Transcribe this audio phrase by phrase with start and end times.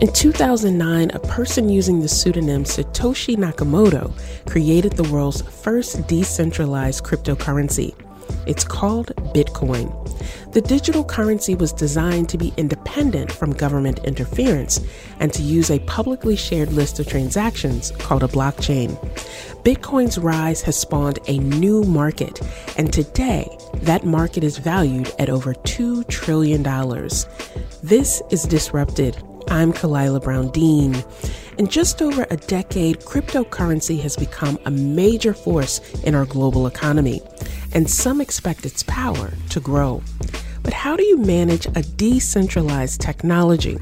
[0.00, 4.10] In 2009, a person using the pseudonym Satoshi Nakamoto
[4.48, 7.94] created the world's first decentralized cryptocurrency.
[8.46, 9.92] It's called Bitcoin.
[10.54, 14.80] The digital currency was designed to be independent from government interference
[15.18, 18.96] and to use a publicly shared list of transactions called a blockchain.
[19.64, 22.40] Bitcoin's rise has spawned a new market,
[22.78, 26.62] and today that market is valued at over $2 trillion.
[27.82, 31.04] This is Disrupted I'm Khalilah Brown Dean.
[31.58, 37.20] In just over a decade, cryptocurrency has become a major force in our global economy,
[37.72, 40.02] and some expect its power to grow.
[40.62, 43.78] But how do you manage a decentralized technology?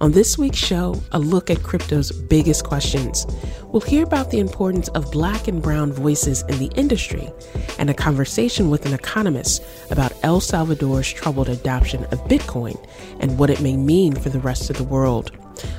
[0.00, 3.26] On this week's show, a look at crypto's biggest questions.
[3.64, 7.30] We'll hear about the importance of black and brown voices in the industry
[7.78, 12.78] and a conversation with an economist about El Salvador's troubled adoption of Bitcoin
[13.20, 15.32] and what it may mean for the rest of the world.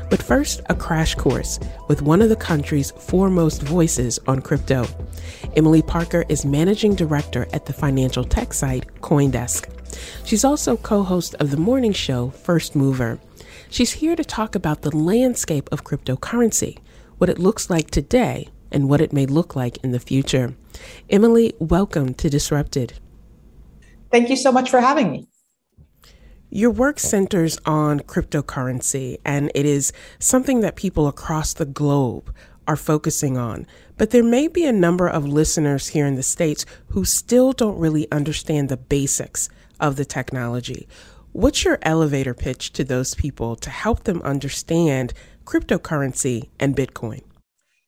[0.10, 4.86] But first, a crash course with one of the country's foremost voices on crypto.
[5.56, 9.70] Emily Parker is managing director at the financial tech site Coindesk.
[10.26, 13.20] She's also co host of the morning show First Mover.
[13.72, 16.80] She's here to talk about the landscape of cryptocurrency,
[17.20, 20.56] what it looks like today, and what it may look like in the future.
[21.08, 22.94] Emily, welcome to Disrupted.
[24.12, 25.28] Thank you so much for having me.
[26.50, 32.34] Your work centers on cryptocurrency, and it is something that people across the globe
[32.68, 33.68] are focusing on.
[33.98, 37.78] But there may be a number of listeners here in the States who still don't
[37.78, 39.48] really understand the basics
[39.80, 40.88] of the technology.
[41.32, 45.14] What's your elevator pitch to those people to help them understand
[45.46, 47.22] cryptocurrency and Bitcoin?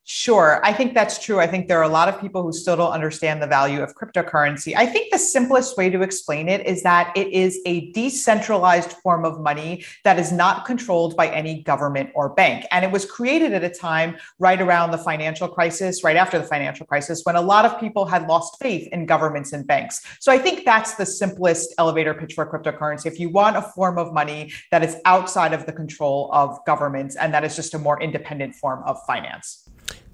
[0.03, 0.59] Sure.
[0.63, 1.39] I think that's true.
[1.39, 3.95] I think there are a lot of people who still don't understand the value of
[3.95, 4.73] cryptocurrency.
[4.75, 9.25] I think the simplest way to explain it is that it is a decentralized form
[9.25, 12.65] of money that is not controlled by any government or bank.
[12.71, 16.45] And it was created at a time right around the financial crisis, right after the
[16.45, 20.03] financial crisis, when a lot of people had lost faith in governments and banks.
[20.19, 23.05] So I think that's the simplest elevator pitch for cryptocurrency.
[23.05, 27.15] If you want a form of money that is outside of the control of governments
[27.15, 29.60] and that is just a more independent form of finance.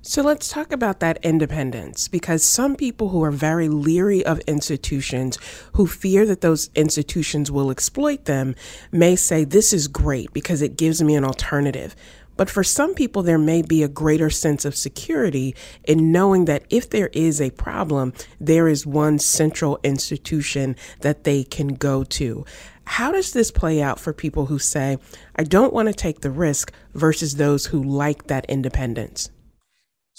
[0.10, 5.38] So let's talk about that independence because some people who are very leery of institutions,
[5.74, 8.56] who fear that those institutions will exploit them,
[8.90, 11.94] may say this is great because it gives me an alternative.
[12.38, 15.54] But for some people, there may be a greater sense of security
[15.84, 21.44] in knowing that if there is a problem, there is one central institution that they
[21.44, 22.46] can go to.
[22.86, 25.00] How does this play out for people who say,
[25.36, 29.32] I don't want to take the risk versus those who like that independence?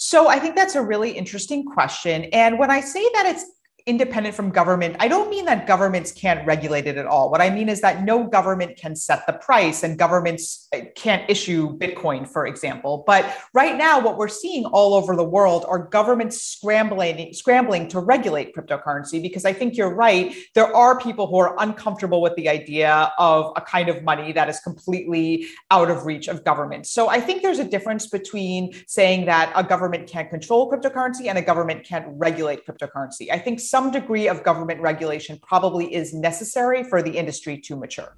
[0.01, 2.23] So I think that's a really interesting question.
[2.31, 3.45] And when I say that it's
[3.89, 7.31] independent from government, I don't mean that governments can't regulate it at all.
[7.31, 11.27] What I mean is that no government can set the price and governments uh, can't
[11.27, 13.03] issue Bitcoin, for example.
[13.07, 17.99] But right now, what we're seeing all over the world are governments scrambling, scrambling to
[17.99, 20.35] regulate cryptocurrency because I think you're right.
[20.53, 24.49] There are people who are uncomfortable with the idea of a kind of money that
[24.49, 26.85] is completely out of reach of government.
[26.85, 31.37] So I think there's a difference between saying that a government can't control cryptocurrency and
[31.37, 33.31] a government can't regulate cryptocurrency.
[33.31, 37.77] I think some some degree of government regulation probably is necessary for the industry to
[37.77, 38.13] mature.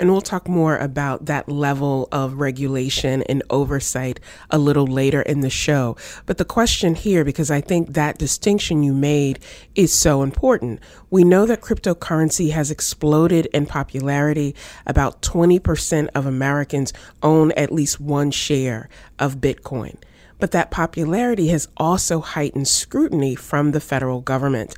[0.00, 4.18] And we'll talk more about that level of regulation and oversight
[4.50, 5.96] a little later in the show.
[6.26, 9.38] But the question here, because I think that distinction you made
[9.76, 10.80] is so important.
[11.08, 14.56] We know that cryptocurrency has exploded in popularity.
[14.88, 16.92] About 20% of Americans
[17.22, 18.88] own at least one share
[19.20, 19.98] of Bitcoin
[20.38, 24.74] but that popularity has also heightened scrutiny from the federal government.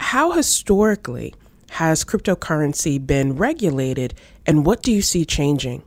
[0.00, 1.34] How historically
[1.70, 4.14] has cryptocurrency been regulated,
[4.46, 5.82] and what do you see changing?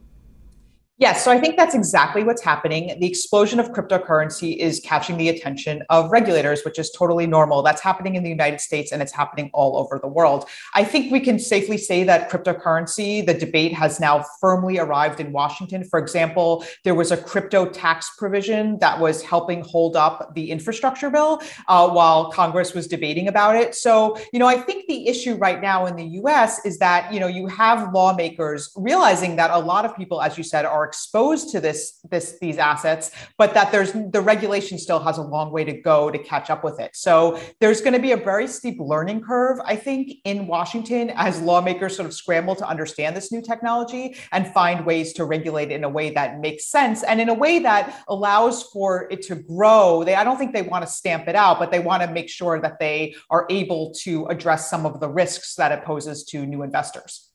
[1.02, 2.96] Yes, so I think that's exactly what's happening.
[3.00, 7.64] The explosion of cryptocurrency is catching the attention of regulators, which is totally normal.
[7.64, 10.48] That's happening in the United States and it's happening all over the world.
[10.76, 15.32] I think we can safely say that cryptocurrency, the debate has now firmly arrived in
[15.32, 15.84] Washington.
[15.86, 21.10] For example, there was a crypto tax provision that was helping hold up the infrastructure
[21.10, 23.74] bill uh, while Congress was debating about it.
[23.74, 27.20] So, you know, I think the issue right now in the US is that, you
[27.20, 31.50] know, you have lawmakers realizing that a lot of people, as you said, are exposed
[31.52, 35.64] to this this these assets, but that there's the regulation still has a long way
[35.64, 36.92] to go to catch up with it.
[36.94, 41.42] So there's going to be a very steep learning curve, I think, in Washington as
[41.42, 45.76] lawmakers sort of scramble to understand this new technology and find ways to regulate it
[45.76, 49.36] in a way that makes sense and in a way that allows for it to
[49.36, 50.04] grow.
[50.04, 52.30] They I don't think they want to stamp it out, but they want to make
[52.30, 56.46] sure that they are able to address some of the risks that it poses to
[56.46, 57.31] new investors.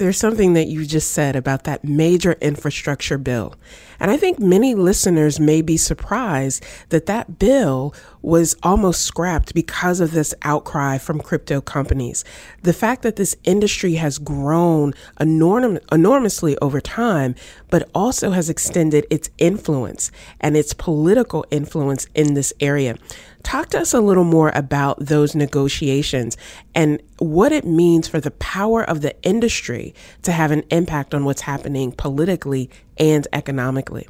[0.00, 3.54] There's something that you just said about that major infrastructure bill.
[4.00, 10.00] And I think many listeners may be surprised that that bill was almost scrapped because
[10.00, 12.24] of this outcry from crypto companies.
[12.62, 17.34] The fact that this industry has grown enorm- enormously over time,
[17.68, 20.10] but also has extended its influence
[20.40, 22.96] and its political influence in this area.
[23.42, 26.36] Talk to us a little more about those negotiations
[26.74, 31.24] and what it means for the power of the industry to have an impact on
[31.24, 34.08] what's happening politically and economically.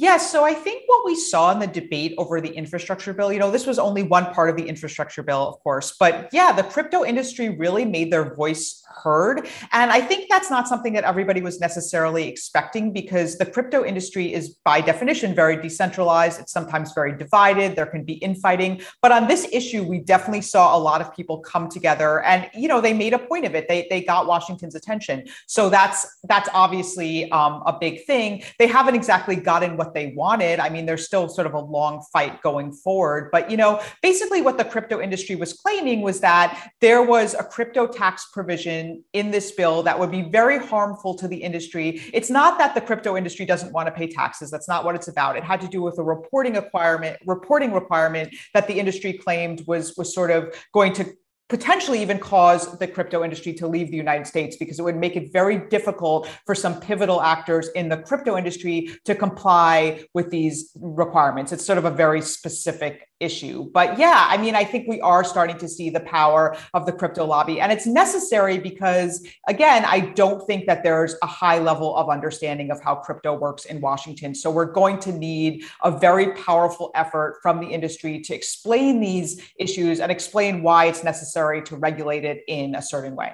[0.00, 0.30] Yes.
[0.30, 3.50] So I think what we saw in the debate over the infrastructure bill, you know,
[3.50, 7.04] this was only one part of the infrastructure bill, of course, but yeah, the crypto
[7.04, 9.48] industry really made their voice heard.
[9.72, 14.32] And I think that's not something that everybody was necessarily expecting because the crypto industry
[14.32, 16.40] is by definition very decentralized.
[16.40, 17.74] It's sometimes very divided.
[17.74, 18.82] There can be infighting.
[19.02, 22.68] But on this issue, we definitely saw a lot of people come together and, you
[22.68, 23.66] know, they made a point of it.
[23.66, 25.24] They, they got Washington's attention.
[25.48, 28.44] So that's that's obviously um, a big thing.
[28.60, 30.60] They haven't exactly gotten what what they wanted.
[30.60, 33.30] I mean, there's still sort of a long fight going forward.
[33.32, 37.42] But, you know, basically what the crypto industry was claiming was that there was a
[37.42, 42.02] crypto tax provision in this bill that would be very harmful to the industry.
[42.12, 44.50] It's not that the crypto industry doesn't want to pay taxes.
[44.50, 45.36] That's not what it's about.
[45.36, 49.96] It had to do with a reporting requirement, reporting requirement that the industry claimed was
[49.96, 51.06] was sort of going to
[51.48, 55.16] potentially even cause the crypto industry to leave the United States because it would make
[55.16, 60.70] it very difficult for some pivotal actors in the crypto industry to comply with these
[60.76, 61.50] requirements.
[61.52, 63.70] It's sort of a very specific issue.
[63.72, 66.92] But yeah, I mean, I think we are starting to see the power of the
[66.92, 67.60] crypto lobby.
[67.60, 72.70] And it's necessary because, again, I don't think that there's a high level of understanding
[72.70, 74.34] of how crypto works in Washington.
[74.34, 79.42] So we're going to need a very powerful effort from the industry to explain these
[79.58, 83.32] issues and explain why it's necessary to regulate it in a certain way.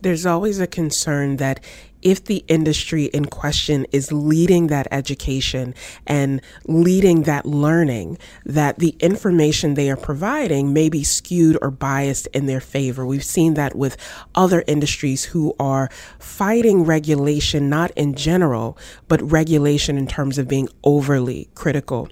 [0.00, 1.64] There's always a concern that
[2.06, 5.74] if the industry in question is leading that education
[6.06, 12.28] and leading that learning, that the information they are providing may be skewed or biased
[12.28, 13.04] in their favor.
[13.04, 13.96] We've seen that with
[14.36, 20.68] other industries who are fighting regulation, not in general, but regulation in terms of being
[20.84, 22.08] overly critical.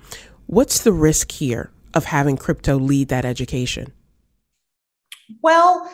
[0.47, 3.93] What's the risk here of having crypto lead that education?
[5.41, 5.89] Well,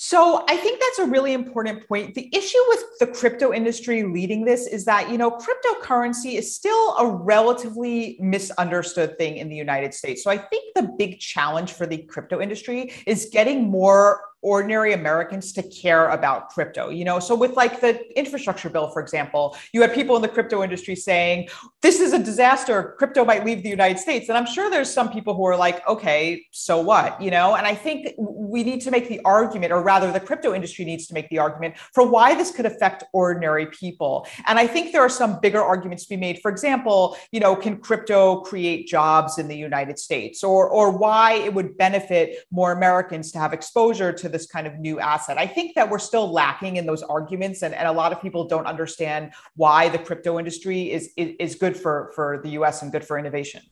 [0.00, 2.14] so I think that's a really important point.
[2.14, 6.96] The issue with the crypto industry leading this is that, you know, cryptocurrency is still
[6.98, 10.22] a relatively misunderstood thing in the United States.
[10.22, 15.52] So I think the big challenge for the crypto industry is getting more ordinary Americans
[15.52, 16.90] to care about crypto.
[16.90, 20.28] You know, so with like the infrastructure bill, for example, you had people in the
[20.28, 21.48] crypto industry saying,
[21.82, 24.28] this is a disaster, crypto might leave the United States.
[24.28, 27.20] And I'm sure there's some people who are like, okay, so what?
[27.20, 30.54] You know, and I think we need to make the argument, or rather, the crypto
[30.54, 34.26] industry needs to make the argument for why this could affect ordinary people.
[34.46, 36.40] And I think there are some bigger arguments to be made.
[36.40, 41.34] For example, you know, can crypto create jobs in the United States or or why
[41.34, 45.38] it would benefit more Americans to have exposure to this kind of new asset.
[45.38, 48.46] I think that we're still lacking in those arguments, and, and a lot of people
[48.46, 52.92] don't understand why the crypto industry is, is, is good for, for the US and
[52.92, 53.62] good for innovation.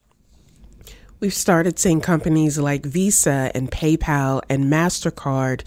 [1.19, 5.63] We've started seeing companies like Visa and PayPal and MasterCard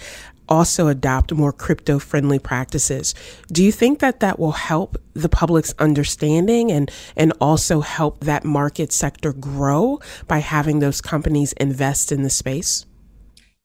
[0.50, 3.14] also adopt more crypto friendly practices.
[3.50, 8.44] Do you think that that will help the public's understanding and, and also help that
[8.44, 12.84] market sector grow by having those companies invest in the space?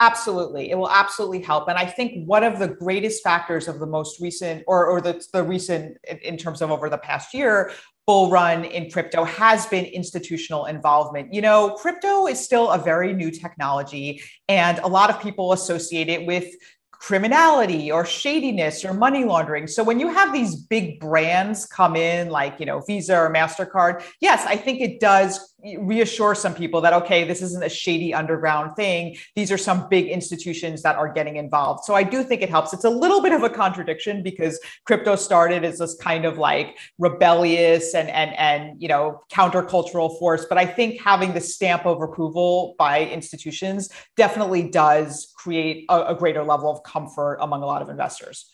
[0.02, 0.72] Absolutely.
[0.72, 1.70] It will absolutely help.
[1.70, 5.26] And I think one of the greatest factors of the most recent or, or the,
[5.32, 7.72] the recent in terms of over the past year
[8.06, 11.34] bull run in crypto has been institutional involvement.
[11.34, 16.08] You know, crypto is still a very new technology, and a lot of people associate
[16.10, 16.46] it with
[16.92, 19.68] criminality or shadiness or money laundering.
[19.68, 24.04] So when you have these big brands come in like, you know, Visa or Mastercard,
[24.22, 28.76] yes, I think it does reassure some people that okay this isn't a shady underground
[28.76, 29.18] thing.
[29.36, 31.86] These are some big institutions that are getting involved.
[31.86, 32.74] So i do think it helps.
[32.74, 36.78] It's a little bit of a contradiction because crypto started as this kind of like
[37.00, 40.46] rebellious and and and you know countercultural force.
[40.48, 46.16] But i think having the stamp of approval by institutions definitely does create a, a
[46.16, 48.52] greater level of comfort among a lot of investors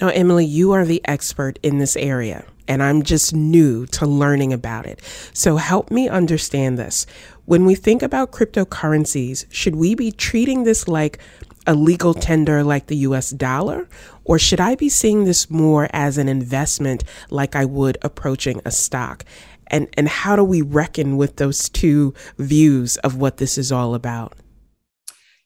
[0.00, 4.52] Now, Emily, you are the expert in this area, and I'm just new to learning
[4.52, 5.02] about it.
[5.32, 7.04] So help me understand this.
[7.46, 11.18] When we think about cryptocurrencies, should we be treating this like
[11.66, 13.88] a legal tender like the US dollar?
[14.24, 18.70] Or should I be seeing this more as an investment like I would approaching a
[18.70, 19.24] stock?
[19.66, 23.96] And, and how do we reckon with those two views of what this is all
[23.96, 24.34] about?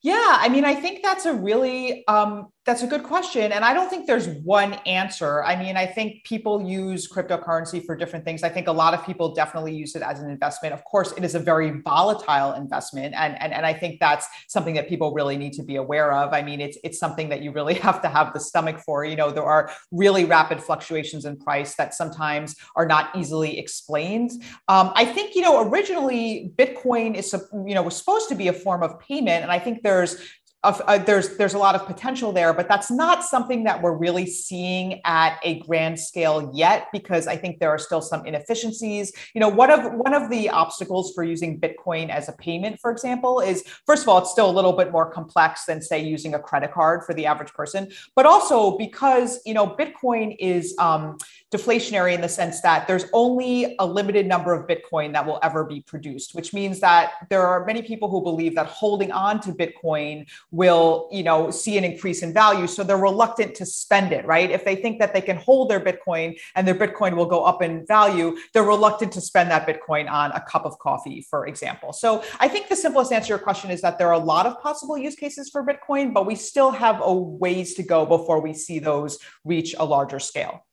[0.02, 3.50] Yeah, I mean, I think that's a really um, that's a good question.
[3.50, 5.42] And I don't think there's one answer.
[5.42, 8.45] I mean, I think people use cryptocurrency for different things.
[8.45, 10.73] I think a lot of people definitely use it as an investment.
[10.73, 13.14] Of course, it is a very volatile investment.
[13.16, 16.33] And, and, and I think that's something that people really need to be aware of.
[16.33, 19.04] I mean, it's, it's something that you really have to have the stomach for.
[19.04, 24.31] You know, there are really rapid fluctuations in price that sometimes are not easily explained.
[24.69, 27.35] Um, I think, you know, originally Bitcoin is,
[27.66, 29.42] you know, was supposed to be a form of payment.
[29.42, 30.16] And I think there's
[30.64, 34.26] uh, there's there's a lot of potential there, but that's not something that we're really
[34.26, 39.12] seeing at a grand scale yet because I think there are still some inefficiencies.
[39.35, 42.92] You know, one of one of the obstacles for using Bitcoin as a payment, for
[42.92, 46.35] example, is first of all, it's still a little bit more complex than say using
[46.35, 51.19] a credit card for the average person, but also because you know Bitcoin is um,
[51.52, 55.64] deflationary in the sense that there's only a limited number of Bitcoin that will ever
[55.64, 59.50] be produced, which means that there are many people who believe that holding on to
[59.50, 62.66] Bitcoin will you know see an increase in value.
[62.66, 64.50] So they're reluctant to spend it right?
[64.50, 67.62] If they think that they can hold their bitcoin and their bitcoin will go up
[67.62, 71.92] in value they're reluctant to spend that bitcoin on a cup of coffee for example.
[71.92, 74.47] So i think the simplest answer to your question is that there are a lot
[74.47, 78.40] of possible use cases for bitcoin but we still have a ways to go before
[78.40, 80.66] we see those reach a larger scale.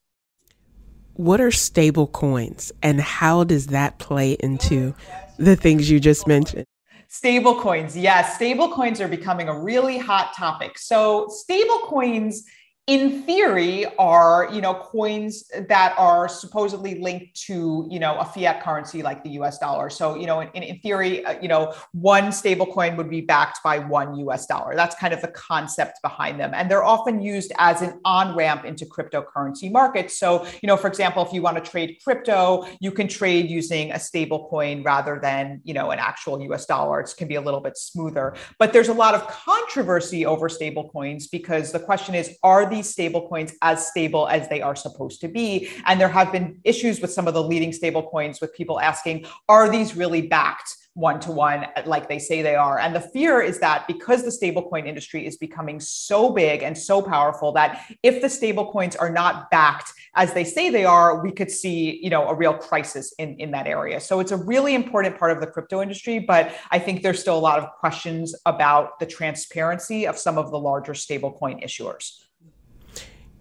[1.13, 4.93] What are stable coins and how does that play into
[5.38, 6.65] the things you just mentioned
[7.11, 7.97] Stable coins.
[7.97, 10.77] Yes, stable coins are becoming a really hot topic.
[10.77, 12.43] So, stable coins
[12.89, 18.63] in theory are you know coins that are supposedly linked to you know a fiat
[18.63, 19.91] currency like the us dollar.
[19.91, 23.60] So you know in, in theory uh, you know one stable coin would be backed
[23.63, 24.75] by one us dollar.
[24.75, 26.51] That's kind of the concept behind them.
[26.55, 30.17] And they're often used as an on ramp into cryptocurrency markets.
[30.17, 33.91] So you know for example if you want to trade crypto you can trade using
[33.91, 37.01] a stable coin rather than you know an actual us dollar.
[37.01, 38.34] It can be a little bit smoother.
[38.58, 42.78] But there's a lot of controversy over stable coins because the question is are these
[42.79, 45.69] these stable coins as stable as they are supposed to be.
[45.86, 49.25] And there have been issues with some of the leading stable coins with people asking,
[49.48, 50.75] are these really backed?
[51.00, 52.77] one to one like they say they are.
[52.79, 57.01] And the fear is that because the stablecoin industry is becoming so big and so
[57.01, 61.51] powerful that if the stablecoins are not backed as they say they are, we could
[61.51, 64.00] see, you know, a real crisis in, in that area.
[64.00, 67.38] So it's a really important part of the crypto industry, but I think there's still
[67.38, 72.24] a lot of questions about the transparency of some of the larger stablecoin issuers.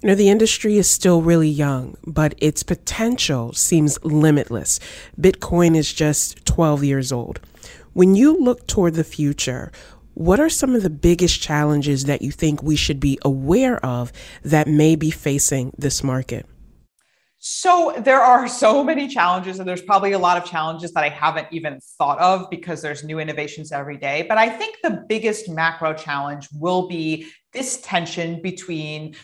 [0.00, 4.78] You know, the industry is still really young, but its potential seems limitless.
[5.20, 7.40] Bitcoin is just 12 years old.
[7.94, 9.72] When you look toward the future,
[10.14, 14.12] what are some of the biggest challenges that you think we should be aware of
[14.44, 16.46] that may be facing this market?
[17.40, 21.08] So there are so many challenges, and there's probably a lot of challenges that I
[21.08, 24.26] haven't even thought of because there's new innovations every day.
[24.28, 29.16] But I think the biggest macro challenge will be this tension between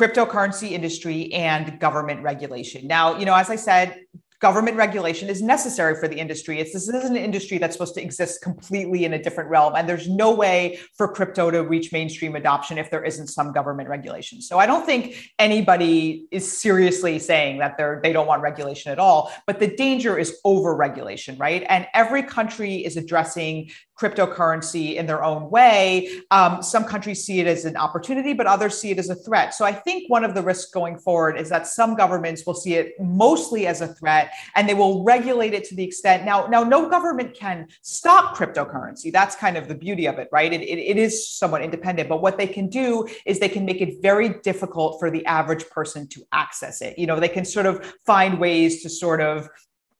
[0.00, 2.86] cryptocurrency industry and government regulation.
[2.86, 4.00] Now, you know, as I said,
[4.40, 6.58] government regulation is necessary for the industry.
[6.58, 9.86] It's this is an industry that's supposed to exist completely in a different realm, and
[9.86, 14.40] there's no way for crypto to reach mainstream adoption if there isn't some government regulation.
[14.40, 18.98] So I don't think anybody is seriously saying that they're they don't want regulation at
[18.98, 19.30] all.
[19.46, 21.62] But the danger is over regulation, right?
[21.68, 26.08] And every country is addressing cryptocurrency in their own way.
[26.30, 29.54] Um, some countries see it as an opportunity, but others see it as a threat.
[29.54, 32.74] So I think one of the risks going forward is that some governments will see
[32.74, 36.62] it mostly as a threat and they will regulate it to the extent now, now
[36.62, 39.12] no government can stop cryptocurrency.
[39.12, 40.52] That's kind of the beauty of it, right?
[40.52, 43.82] It, it, it is somewhat independent, but what they can do is they can make
[43.82, 46.98] it very difficult for the average person to access it.
[46.98, 49.48] You know, they can sort of find ways to sort of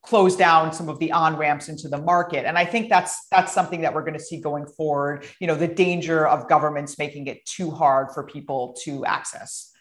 [0.02, 2.46] close down some of the on ramps into the market.
[2.46, 5.54] And i think that's that's something that we're going to see going forward you know
[5.54, 9.72] the danger of governments making it too hard for people to access.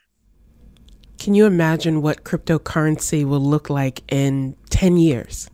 [1.19, 5.49] Can you imagine what cryptocurrency will look like in 10 years?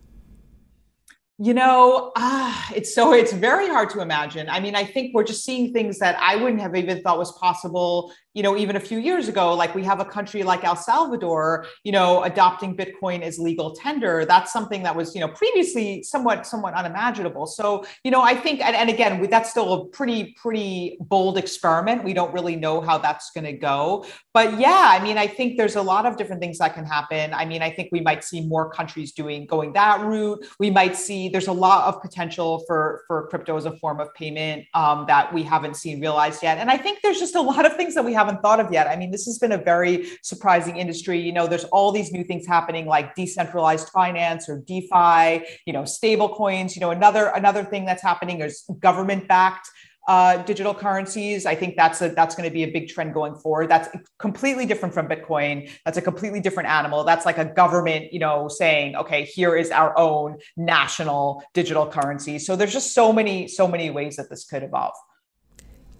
[1.38, 4.48] You know, uh, it's so it's very hard to imagine.
[4.48, 7.32] I mean, I think we're just seeing things that I wouldn't have even thought was
[7.32, 10.76] possible you know, even a few years ago, like we have a country like El
[10.76, 14.26] Salvador, you know, adopting Bitcoin as legal tender.
[14.26, 17.46] That's something that was, you know, previously somewhat, somewhat unimaginable.
[17.46, 22.04] So, you know, I think, and, and again, that's still a pretty, pretty bold experiment.
[22.04, 24.04] We don't really know how that's going to go.
[24.34, 27.32] But yeah, I mean, I think there's a lot of different things that can happen.
[27.32, 30.44] I mean, I think we might see more countries doing going that route.
[30.60, 34.12] We might see there's a lot of potential for for crypto as a form of
[34.12, 36.58] payment um, that we haven't seen realized yet.
[36.58, 38.72] And I think there's just a lot of things that we have haven't thought of
[38.72, 38.86] yet.
[38.86, 41.20] I mean, this has been a very surprising industry.
[41.20, 45.84] You know, there's all these new things happening like decentralized finance or DeFi, you know,
[45.84, 46.76] stable coins.
[46.76, 49.68] You know, another another thing that's happening is government backed
[50.06, 51.46] uh, digital currencies.
[51.46, 53.68] I think that's a that's going to be a big trend going forward.
[53.68, 55.70] That's completely different from Bitcoin.
[55.84, 57.04] That's a completely different animal.
[57.04, 62.38] That's like a government, you know, saying, okay, here is our own national digital currency.
[62.38, 64.94] So there's just so many so many ways that this could evolve.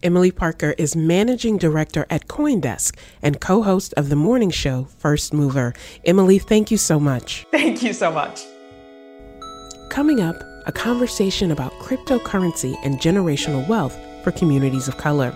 [0.07, 5.35] Emily Parker is managing director at Coindesk and co host of the morning show First
[5.35, 5.75] Mover.
[6.05, 7.45] Emily, thank you so much.
[7.51, 8.45] Thank you so much.
[9.91, 15.35] Coming up, a conversation about cryptocurrency and generational wealth for communities of color.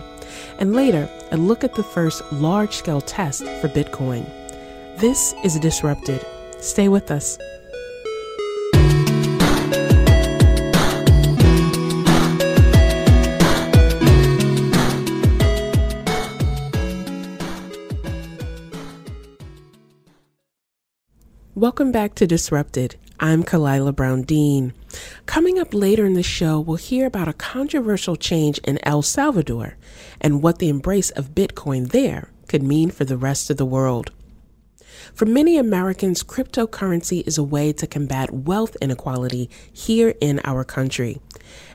[0.57, 4.23] And later, a look at the first large scale test for Bitcoin.
[4.99, 6.25] This is Disrupted.
[6.61, 7.37] Stay with us.
[21.61, 22.95] Welcome back to Disrupted.
[23.19, 24.73] I'm Khalilah Brown Dean.
[25.27, 29.77] Coming up later in the show, we'll hear about a controversial change in El Salvador
[30.19, 34.09] and what the embrace of Bitcoin there could mean for the rest of the world.
[35.13, 41.21] For many Americans, cryptocurrency is a way to combat wealth inequality here in our country.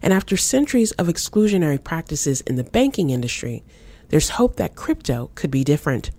[0.03, 3.63] And after centuries of exclusionary practices in the banking industry,
[4.09, 6.11] there's hope that crypto could be different.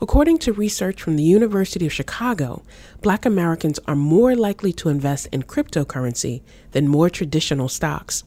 [0.00, 2.62] According to research from the University of Chicago,
[3.02, 8.24] Black Americans are more likely to invest in cryptocurrency than more traditional stocks.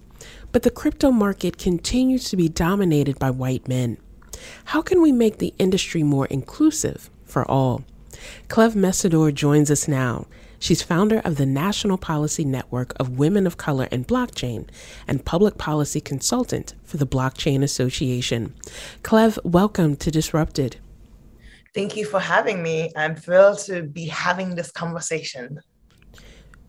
[0.52, 3.98] But the crypto market continues to be dominated by white men.
[4.66, 7.84] How can we make the industry more inclusive for all?
[8.48, 10.28] Cleve Mesidor joins us now.
[10.60, 14.66] She's founder of the National Policy Network of Women of Color and Blockchain
[15.08, 18.54] and public policy consultant for the Blockchain Association.
[19.02, 20.78] Cleve, welcome to Disrupted.
[21.74, 22.92] Thank you for having me.
[22.96, 25.60] I'm thrilled to be having this conversation.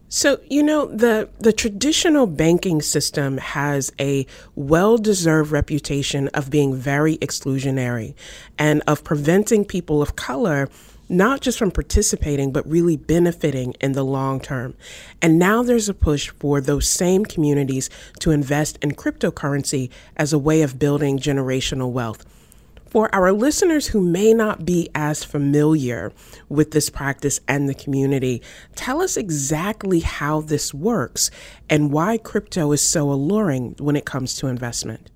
[0.08, 7.16] So, you know, the the traditional banking system has a well-deserved reputation of being very
[7.18, 8.14] exclusionary
[8.56, 10.68] and of preventing people of color
[11.08, 14.74] not just from participating, but really benefiting in the long term.
[15.20, 17.90] And now there's a push for those same communities
[18.20, 22.24] to invest in cryptocurrency as a way of building generational wealth.
[22.94, 26.12] For our listeners who may not be as familiar
[26.48, 28.40] with this practice and the community,
[28.76, 31.28] tell us exactly how this works
[31.68, 35.10] and why crypto is so alluring when it comes to investment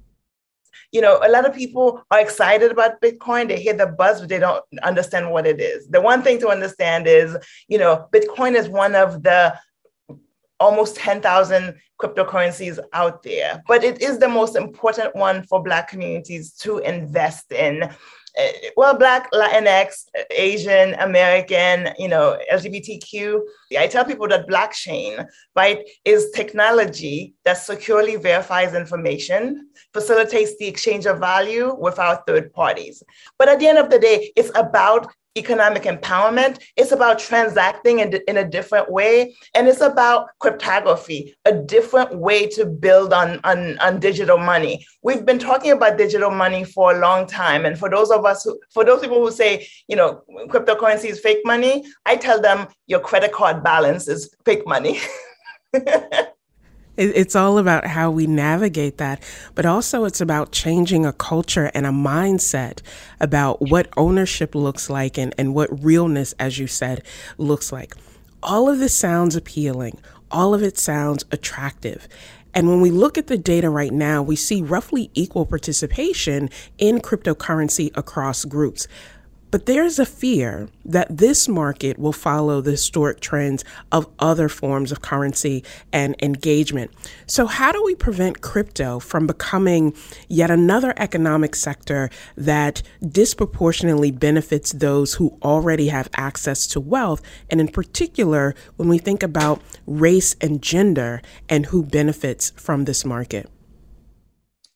[0.90, 3.48] you know, a lot of people are excited about Bitcoin.
[3.48, 5.86] They hear the buzz, but they don't understand what it is.
[5.88, 7.36] The one thing to understand is,
[7.68, 9.54] you know, Bitcoin is one of the
[10.60, 16.52] almost 10,000 cryptocurrencies out there, but it is the most important one for Black communities
[16.52, 17.82] to invest in.
[18.38, 23.40] Uh, well, Black, Latinx, Asian, American, you know, LGBTQ.
[23.78, 31.06] I tell people that blockchain, right, is technology that securely verifies information, facilitates the exchange
[31.06, 33.02] of value without third parties.
[33.38, 36.60] But at the end of the day, it's about economic empowerment.
[36.76, 39.34] It's about transacting in, in, a different way.
[39.54, 44.84] And it's about cryptography, a different way to build on, on, on digital money.
[45.02, 47.64] We've been talking about digital money for a long time.
[47.64, 51.20] And for those of us who, for those people who say, you know, cryptocurrency is
[51.20, 55.00] fake money, I tell them your credit card balance is fake money.
[56.98, 59.22] It's all about how we navigate that,
[59.54, 62.82] but also it's about changing a culture and a mindset
[63.20, 67.04] about what ownership looks like and, and what realness, as you said,
[67.36, 67.94] looks like.
[68.42, 70.00] All of this sounds appealing.
[70.32, 72.08] All of it sounds attractive.
[72.52, 76.98] And when we look at the data right now, we see roughly equal participation in
[76.98, 78.88] cryptocurrency across groups.
[79.50, 84.92] But there's a fear that this market will follow the historic trends of other forms
[84.92, 86.90] of currency and engagement.
[87.26, 89.94] So, how do we prevent crypto from becoming
[90.28, 97.22] yet another economic sector that disproportionately benefits those who already have access to wealth?
[97.48, 103.04] And in particular, when we think about race and gender and who benefits from this
[103.04, 103.48] market?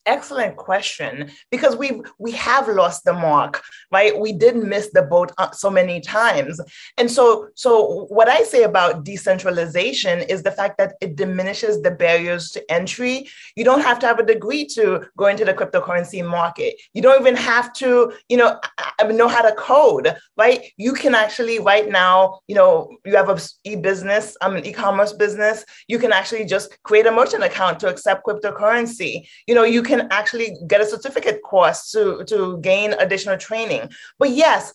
[0.06, 3.62] Excellent question because we we have lost the mark
[3.92, 4.18] right?
[4.18, 6.60] We didn't miss the boat uh, so many times.
[6.96, 11.90] And so so what i say about decentralization is the fact that it diminishes the
[11.90, 13.28] barriers to entry.
[13.54, 16.74] You don't have to have a degree to go into the cryptocurrency market.
[16.94, 18.58] You don't even have to you know
[19.04, 20.72] know how to code right?
[20.78, 25.64] You can actually right now you know you have a e-business i'm an e-commerce business.
[25.86, 29.26] You can actually just create a merchant account to accept cryptocurrency.
[29.46, 33.90] You know you can can actually get a certificate course to, to gain additional training.
[34.18, 34.72] But yes,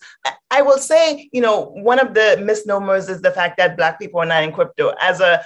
[0.50, 4.20] I will say, you know, one of the misnomers is the fact that Black people
[4.20, 4.94] are not in crypto.
[5.00, 5.44] As a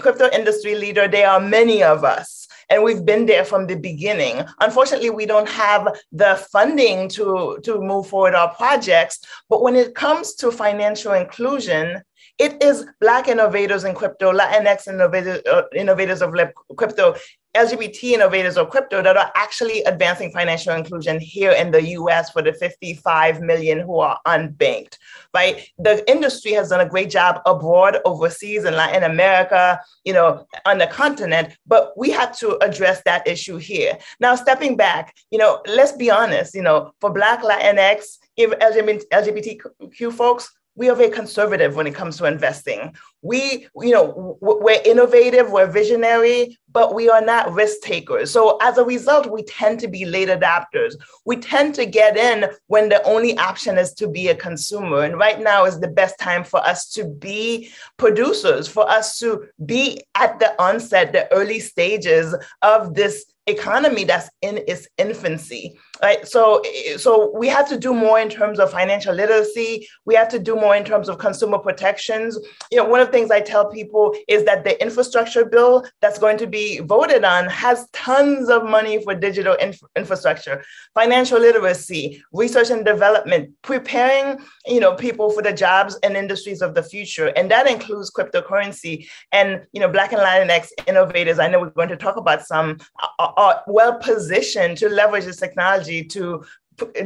[0.00, 4.44] crypto industry leader, there are many of us and we've been there from the beginning.
[4.60, 9.20] Unfortunately, we don't have the funding to, to move forward our projects.
[9.48, 12.02] But when it comes to financial inclusion,
[12.38, 16.34] it is Black innovators in crypto, Latinx innovators, uh, innovators of
[16.76, 17.14] crypto,
[17.56, 22.42] LGBT innovators of crypto that are actually advancing financial inclusion here in the US for
[22.42, 24.98] the 55 million who are unbanked,
[25.32, 25.66] right?
[25.78, 30.76] The industry has done a great job abroad, overseas, in Latin America, you know, on
[30.76, 33.96] the continent, but we have to address that issue here.
[34.20, 40.55] Now, stepping back, you know, let's be honest, you know, for Black, Latinx, LGBTQ folks,
[40.76, 42.94] we are very conservative when it comes to investing.
[43.22, 48.30] We, you know, we're innovative, we're visionary, but we are not risk takers.
[48.30, 50.94] So as a result, we tend to be late adapters.
[51.24, 55.02] We tend to get in when the only option is to be a consumer.
[55.02, 59.46] And right now is the best time for us to be producers, for us to
[59.64, 66.26] be at the onset, the early stages of this economy that's in its infancy right
[66.26, 66.62] so
[66.96, 69.88] so we have to do more in terms of financial literacy.
[70.04, 72.38] We have to do more in terms of consumer protections.
[72.70, 76.18] You know one of the things i tell people is that the infrastructure bill that's
[76.18, 80.64] going to be voted on has tons of money for digital inf- infrastructure.
[80.94, 86.74] Financial literacy research and development preparing you know people for the jobs and industries of
[86.74, 87.28] the future.
[87.36, 91.38] And that includes cryptocurrency and you know black and latinx innovators.
[91.38, 92.78] I know we're going to talk about some
[93.18, 96.44] are well positioned to leverage this technology to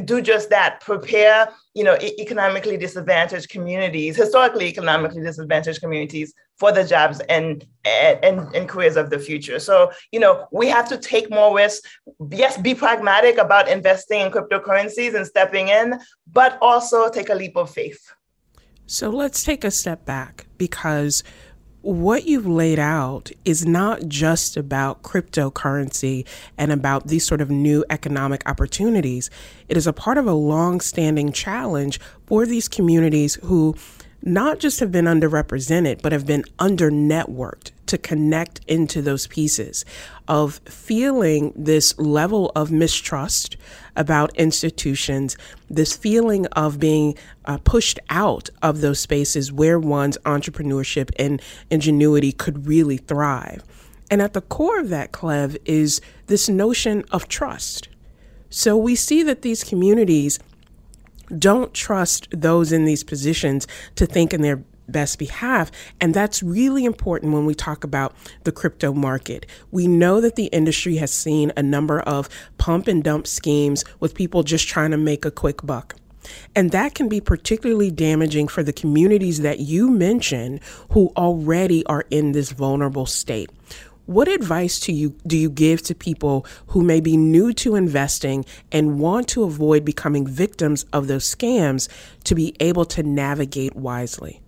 [0.05, 6.85] do just that prepare you know economically disadvantaged communities historically economically disadvantaged communities for the
[6.85, 9.59] jobs and, and and careers of the future.
[9.59, 11.89] So you know we have to take more risks.
[12.31, 15.99] Yes be pragmatic about investing in cryptocurrencies and stepping in
[16.33, 18.13] but also take a leap of faith.
[18.87, 21.23] So let's take a step back because
[21.83, 26.27] what you've laid out is not just about cryptocurrency
[26.59, 29.31] and about these sort of new economic opportunities.
[29.69, 33.75] It is a part of a long standing challenge for these communities who
[34.23, 39.85] not just have been underrepresented, but have been under networked to connect into those pieces
[40.29, 43.57] of feeling this level of mistrust
[43.97, 45.37] about institutions,
[45.69, 52.31] this feeling of being uh, pushed out of those spaces where one's entrepreneurship and ingenuity
[52.31, 53.65] could really thrive.
[54.11, 57.89] And at the core of that, Cleve, is this notion of trust.
[58.51, 60.39] So we see that these communities
[61.39, 63.67] don't trust those in these positions
[63.97, 65.71] to think in their best behalf.
[66.01, 68.15] And that's really important when we talk about
[68.45, 69.47] the crypto market.
[69.71, 74.15] We know that the industry has seen a number of pump and dump schemes with
[74.15, 75.95] people just trying to make a quick buck.
[76.55, 82.05] And that can be particularly damaging for the communities that you mention who already are
[82.11, 83.51] in this vulnerable state.
[84.11, 88.45] What advice do you do you give to people who may be new to investing
[88.73, 91.89] and want to avoid becoming victims of those scams
[92.25, 94.41] to be able to navigate wisely?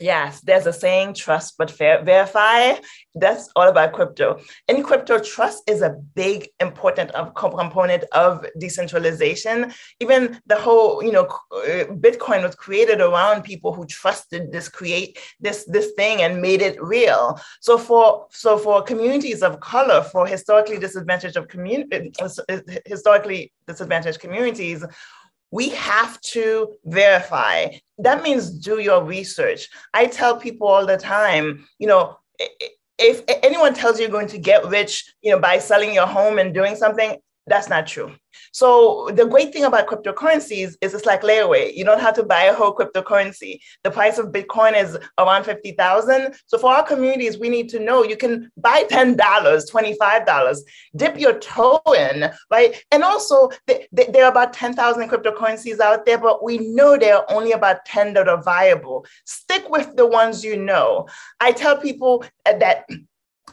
[0.00, 2.74] Yes, there's a saying, trust but ver- verify.
[3.14, 4.38] That's all about crypto.
[4.68, 9.72] In crypto, trust is a big, important of, component of decentralization.
[9.98, 15.18] Even the whole, you know, uh, Bitcoin was created around people who trusted this create
[15.40, 17.38] this this thing and made it real.
[17.60, 22.28] So for so for communities of color, for historically disadvantaged of community, uh,
[22.86, 24.84] historically disadvantaged communities,
[25.50, 27.68] we have to verify.
[27.98, 29.68] That means do your research.
[29.94, 32.18] I tell people all the time, you know,
[32.98, 36.38] if anyone tells you you're going to get rich, you know, by selling your home
[36.38, 37.16] and doing something,
[37.48, 38.12] that's not true.
[38.52, 41.74] So the great thing about cryptocurrencies is it's like layaway.
[41.74, 43.60] You don't have to buy a whole cryptocurrency.
[43.84, 46.34] The price of Bitcoin is around 50,000.
[46.46, 50.58] So for our communities, we need to know you can buy $10, $25,
[50.96, 52.82] dip your toe in, right?
[52.90, 57.16] And also th- th- there are about 10,000 cryptocurrencies out there, but we know there
[57.16, 59.06] are only about 10 that are viable.
[59.24, 61.06] Stick with the ones you know.
[61.40, 62.86] I tell people that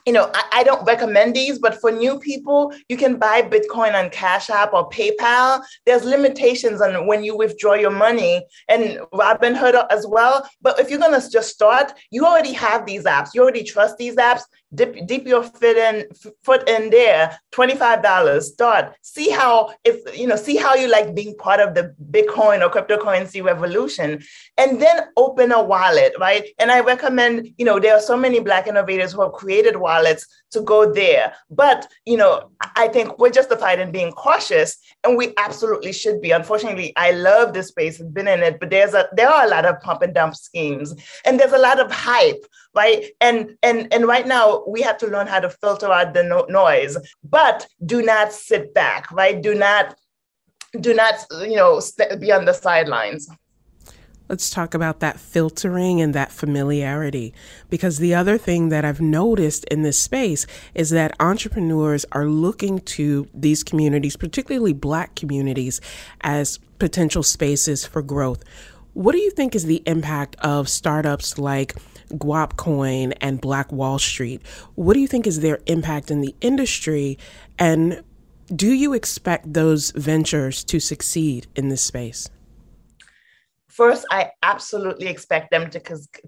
[0.06, 3.96] you know, I, I, don't recommend these, but for new people, you can buy Bitcoin
[3.96, 5.64] on Cash App or PayPal.
[5.86, 10.48] There's limitations on when you withdraw your money and Robinhood as well.
[10.62, 13.30] But if you're gonna just start, you already have these apps.
[13.34, 14.44] You already trust these apps
[14.76, 16.06] dip, dip your foot in
[16.44, 21.36] foot in there $25 start see how if you know see how you like being
[21.38, 24.22] part of the bitcoin or cryptocurrency revolution
[24.58, 28.40] and then open a wallet right and i recommend you know there are so many
[28.40, 29.95] black innovators who have created wallets
[30.52, 31.34] to go there.
[31.50, 36.32] But you know i think we're justified in being cautious and we absolutely should be.
[36.32, 39.50] Unfortunately i love this space i've been in it but there's a there are a
[39.50, 43.06] lot of pump and dump schemes and there's a lot of hype right?
[43.22, 46.46] And and and right now we have to learn how to filter out the no-
[46.50, 46.98] noise.
[47.24, 49.42] But do not sit back right?
[49.42, 49.96] Do not
[50.82, 53.30] do not you know st- be on the sidelines
[54.28, 57.34] Let's talk about that filtering and that familiarity.
[57.70, 62.80] Because the other thing that I've noticed in this space is that entrepreneurs are looking
[62.80, 65.80] to these communities, particularly Black communities,
[66.22, 68.44] as potential spaces for growth.
[68.94, 71.76] What do you think is the impact of startups like
[72.12, 74.42] Guapcoin and Black Wall Street.
[74.76, 77.18] What do you think is their impact in the industry?
[77.58, 78.04] And
[78.56, 82.30] do you expect those ventures to succeed in this space?
[83.76, 85.80] First, I absolutely expect them to,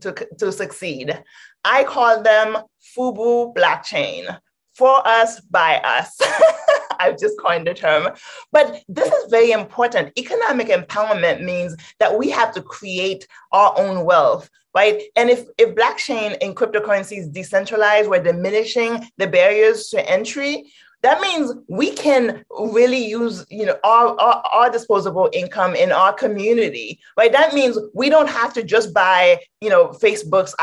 [0.02, 1.24] to, to succeed.
[1.64, 2.58] I call them
[2.98, 4.38] FUBU blockchain
[4.76, 6.20] for us, by us.
[7.00, 8.10] I've just coined the term.
[8.52, 10.12] But this is very important.
[10.20, 15.02] Economic empowerment means that we have to create our own wealth right?
[15.16, 20.72] And if, if blockchain and cryptocurrencies decentralized, we're diminishing the barriers to entry,
[21.08, 26.12] that means we can really use you know our, our, our, disposable income in our
[26.12, 27.32] community right?
[27.32, 30.54] That means we don't have to just buy you know facebook's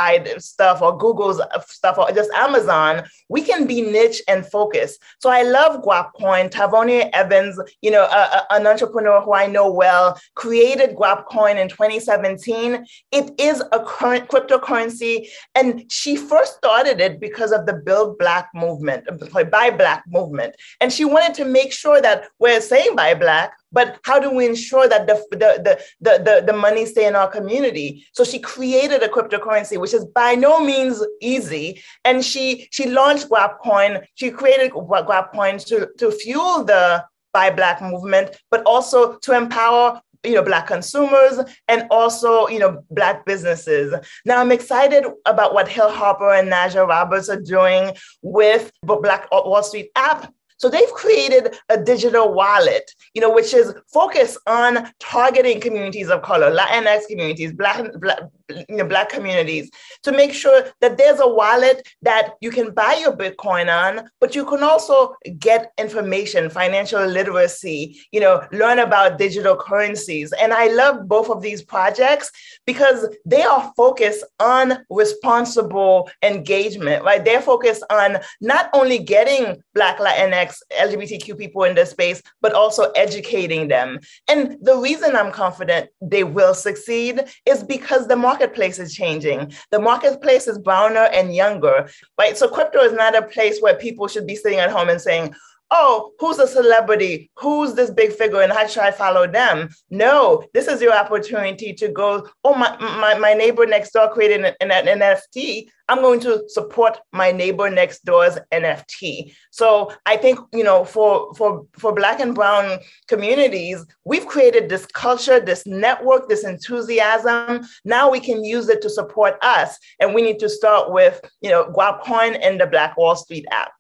[0.44, 3.04] stuff or google's stuff or just amazon.
[3.30, 5.00] We can be niche and focused.
[5.18, 6.50] So i love guapcoin.
[6.50, 11.68] Tavonia evans you know a, a, an entrepreneur who i know well created guapcoin in
[11.68, 18.18] 2017 it is a current cryptocurrency and she first started it because of the build
[18.18, 19.04] black movement
[19.50, 20.57] buy black movement movement.
[20.81, 24.47] And she wanted to make sure that we're saying buy black, but how do we
[24.47, 28.07] ensure that the, the, the, the, the, money stay in our community?
[28.12, 31.83] So she created a cryptocurrency, which is by no means easy.
[32.05, 34.05] And she, she launched Guapcoin.
[34.14, 40.35] She created Guapcoin to, to fuel the buy black movement, but also to empower you
[40.35, 43.95] know black consumers and also you know black businesses.
[44.25, 49.63] Now i'm excited about what hill harper and najah roberts are doing with black wall
[49.63, 50.33] street app.
[50.59, 56.23] So they've created a digital wallet, you know, which is focused on targeting communities of
[56.23, 58.21] color, Latinx communities, Black, Black,
[58.69, 59.71] you know, Black communities,
[60.03, 64.35] to make sure that there's a wallet that you can buy your Bitcoin on, but
[64.35, 70.33] you can also get information, financial literacy, you know, learn about digital currencies.
[70.33, 72.31] And I love both of these projects
[72.67, 77.25] because they are focused on responsible engagement, right?
[77.25, 82.90] They're focused on not only getting Black, Latinx, LGBTQ people in this space, but also
[82.93, 83.99] educating them.
[84.29, 89.50] And the reason I'm confident they will succeed is because the marketplace is changing.
[89.70, 92.37] The marketplace is browner and younger, right?
[92.37, 95.35] So crypto is not a place where people should be sitting at home and saying,
[95.77, 97.31] oh, who's a celebrity?
[97.37, 99.69] Who's this big figure and how should I follow them?
[99.91, 104.55] No, this is your opportunity to go, oh, my, my, my neighbor next door created
[104.61, 105.67] an, an, NFT.
[105.89, 109.35] I'm going to support my neighbor next door's NFT.
[109.51, 114.87] So I think, you know, for, for, for Black and Brown communities, we've created this
[114.87, 117.67] culture, this network, this enthusiasm.
[117.85, 119.77] Now we can use it to support us.
[119.99, 123.73] And we need to start with, you know, Guapcoin and the Black Wall Street app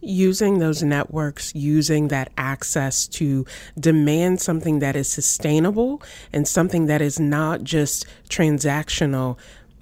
[0.00, 3.44] using those networks, using that access to
[3.78, 9.36] demand something that is sustainable and something that is not just transactional,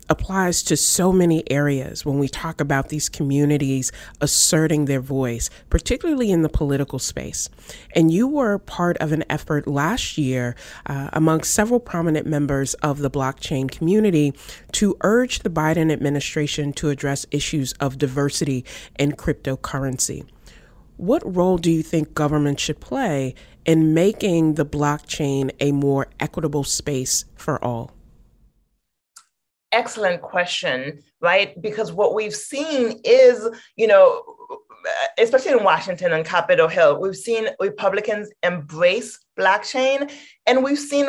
[0.09, 6.31] applies to so many areas when we talk about these communities asserting their voice, particularly
[6.31, 7.49] in the political space.
[7.95, 12.99] And you were part of an effort last year uh, among several prominent members of
[12.99, 14.33] the blockchain community
[14.73, 18.65] to urge the Biden administration to address issues of diversity
[18.99, 20.25] in cryptocurrency.
[20.97, 26.65] What role do you think government should play in making the blockchain a more equitable
[26.65, 27.93] space for all?
[29.73, 31.61] Excellent question, right?
[31.61, 34.23] Because what we've seen is, you know,
[35.19, 40.11] especially in Washington and Capitol Hill, we've seen Republicans embrace blockchain
[40.49, 41.09] and we've seen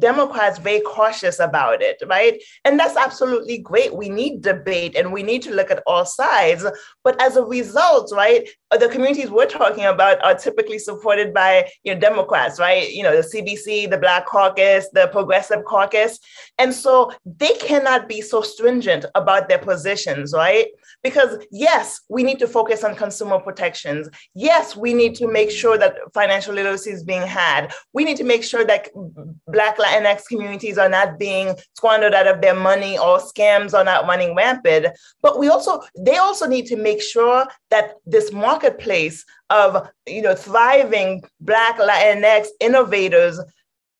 [0.00, 2.42] Democrats very cautious about it, right?
[2.64, 3.94] And that's absolutely great.
[3.94, 6.66] We need debate and we need to look at all sides.
[7.04, 11.70] But as a result, right, uh, the communities we're talking about are typically supported by
[11.84, 12.90] you know, Democrats, right?
[12.90, 16.18] You know, the CBC, the Black Caucus, the Progressive Caucus.
[16.58, 20.66] And so they cannot be so stringent about their positions, right?
[21.04, 24.08] Because yes, we need to focus on consumer protections.
[24.34, 27.53] Yes, we need to make sure that financial literacy is being had.
[27.92, 28.88] We need to make sure that
[29.46, 34.06] Black Latinx communities are not being squandered out of their money or scams are not
[34.06, 34.86] running rampant.
[35.22, 40.34] But we also, they also need to make sure that this marketplace of, you know,
[40.34, 43.40] thriving Black Latinx innovators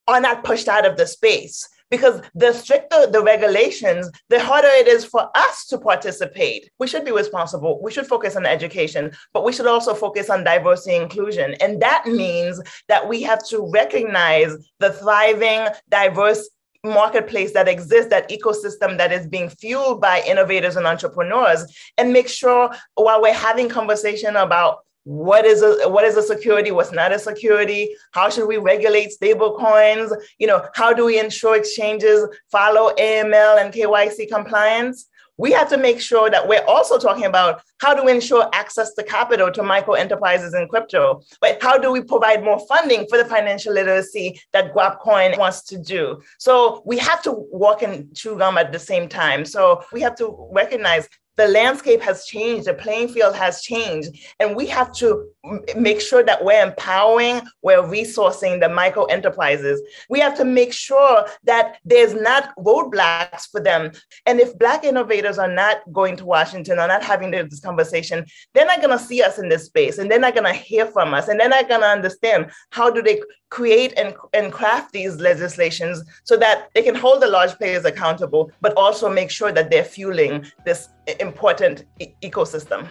[0.07, 4.89] are not pushed out of the space because the stricter the regulations, the harder it
[4.89, 6.69] is for us to participate.
[6.81, 7.81] We should be responsible.
[7.81, 11.55] We should focus on education, but we should also focus on diversity and inclusion.
[11.61, 16.51] And that means that we have to recognize the thriving, diverse
[16.83, 21.65] marketplace that exists, that ecosystem that is being fueled by innovators and entrepreneurs,
[21.97, 26.71] and make sure while we're having conversation about what is a what is a security?
[26.71, 27.95] What's not a security?
[28.13, 30.13] How should we regulate stable coins?
[30.39, 35.07] You know how do we ensure exchanges follow aml and kyc compliance?
[35.37, 38.95] We have to make sure that we're also talking about how do we ensure access
[38.95, 41.23] to capital to micro enterprises in crypto?
[41.41, 45.79] But how do we provide more funding for the financial literacy that Guapcoin wants to
[45.79, 46.23] do?
[46.39, 49.45] So we have to walk and chew gum at the same time.
[49.45, 54.55] So we have to recognize the landscape has changed, the playing field has changed, and
[54.55, 55.29] we have to
[55.77, 59.81] make sure that we're empowering, we're resourcing the micro enterprises.
[60.09, 63.93] We have to make sure that there's not roadblocks for them.
[64.27, 68.67] And if Black innovators are not going to Washington or not having this conversation, they're
[68.67, 71.13] not going to see us in this space and they're not going to hear from
[71.13, 75.17] us and they're not going to understand how do they create and, and craft these
[75.21, 79.71] legislations so that they can hold the large players accountable, but also make sure that
[79.71, 80.89] they're fueling this
[81.21, 82.89] important e- ecosystem.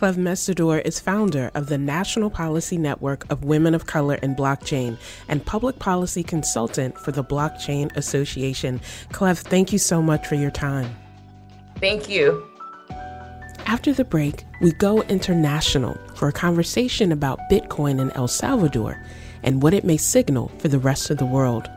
[0.00, 4.96] Cleve Mesidor is founder of the National Policy Network of Women of Color in Blockchain
[5.28, 8.80] and public policy consultant for the Blockchain Association.
[9.12, 10.96] Cleve, thank you so much for your time.
[11.80, 12.48] Thank you.
[13.66, 19.04] After the break, we go international for a conversation about Bitcoin in El Salvador
[19.42, 21.68] and what it may signal for the rest of the world.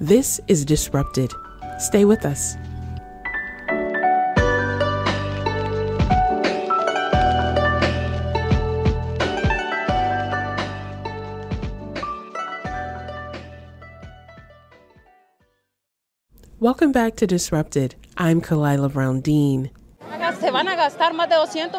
[0.00, 1.34] This is Disrupted.
[1.78, 2.56] Stay with us.
[16.60, 17.94] Welcome back to Disrupted.
[18.16, 19.70] I'm Khalilah Brown Dean.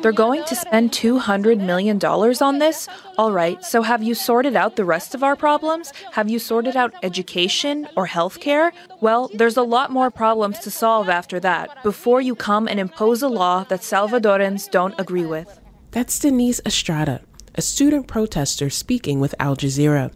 [0.01, 2.87] They're going to spend $200 million on this?
[3.17, 5.91] All right, so have you sorted out the rest of our problems?
[6.13, 8.71] Have you sorted out education or healthcare?
[9.01, 13.21] Well, there's a lot more problems to solve after that before you come and impose
[13.21, 15.59] a law that Salvadorans don't agree with.
[15.91, 17.19] That's Denise Estrada,
[17.55, 20.13] a student protester speaking with Al Jazeera.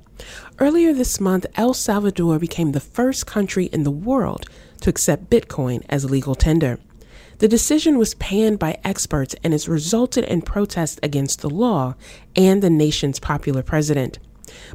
[0.60, 4.46] Earlier this month, El Salvador became the first country in the world
[4.82, 6.80] to accept Bitcoin as legal tender.
[7.40, 11.96] The decision was panned by experts and has resulted in protests against the law
[12.36, 14.20] and the nation's popular president.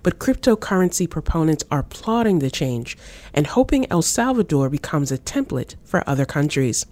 [0.02, 2.96] But cryptocurrency proponents are applauding the change
[3.32, 6.84] and hoping El Salvador becomes a template for other countries.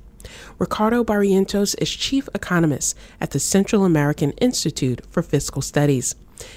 [0.58, 6.14] Ricardo Barrientos is chief economist at the Central American Institute for Fiscal Studies.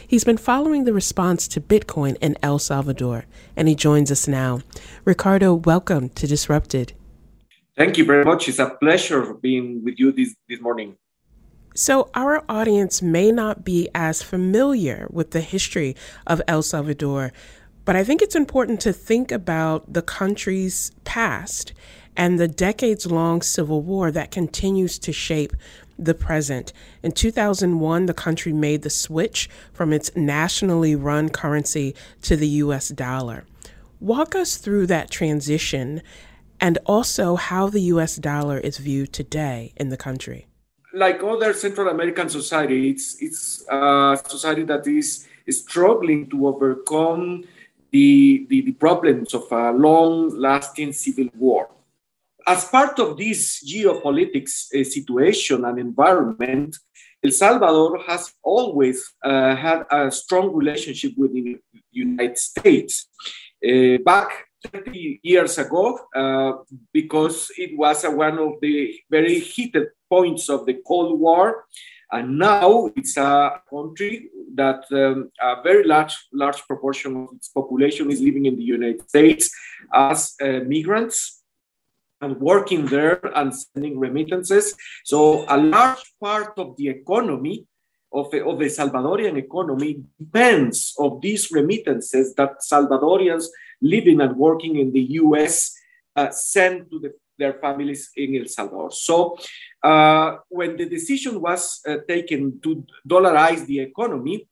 [0.08, 4.62] He's been following the response to Bitcoin in El Salvador, and he joins us now.
[5.06, 6.94] Ricardo, welcome to Disrupted.
[7.78, 8.50] Thank you very much.
[8.50, 10.98] It's a pleasure being with you this, this morning.
[11.76, 15.96] So, our audience may not be as familiar with the history
[16.28, 17.32] of El Salvador,
[17.86, 21.74] but I think it's important to think about the country's past
[22.18, 25.54] and the decades long civil war that continues to shape
[26.00, 26.72] the present.
[27.04, 32.90] In 2001, the country made the switch from its nationally run currency to the US
[32.90, 33.46] dollar.
[34.00, 36.02] Walk us through that transition
[36.62, 40.48] and also how the US dollar is viewed today in the country.
[40.94, 47.44] Like other Central American societies, it's, it's a society that is struggling to overcome
[47.92, 51.70] the, the, the problems of a long lasting civil war
[52.50, 56.76] as part of this geopolitics uh, situation and environment,
[57.24, 61.60] El Salvador has always uh, had a strong relationship with the
[61.92, 63.08] United States.
[63.64, 64.30] Uh, back
[64.72, 66.54] 30 years ago, uh,
[66.92, 71.66] because it was one of the very heated points of the Cold War,
[72.12, 78.10] and now it's a country that um, a very large, large proportion of its population
[78.10, 79.52] is living in the United States
[79.94, 81.39] as uh, migrants
[82.22, 84.76] and working there and sending remittances.
[85.04, 87.66] So a large part of the economy
[88.12, 93.46] of, of the Salvadorian economy depends of these remittances that Salvadorians
[93.82, 95.76] living and working in the US
[96.16, 98.92] uh, send to the, their families in El Salvador.
[98.92, 99.38] So
[99.84, 104.48] uh, when the decision was uh, taken to dollarize the economy,